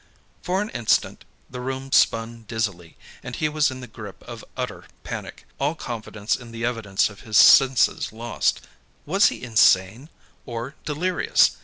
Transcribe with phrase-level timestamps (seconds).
[0.41, 4.85] For an instant, the room spun dizzily; and he was in the grip of utter
[5.03, 8.61] panic, all confidence in the evidence of his senses lost.
[9.05, 10.09] Was he insane?
[10.47, 11.51] Or delirious?